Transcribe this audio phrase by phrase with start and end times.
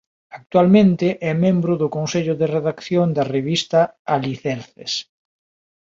[0.39, 3.79] Actualmente é membro do Consello de Redacción da revista
[4.15, 4.91] "Alicerces".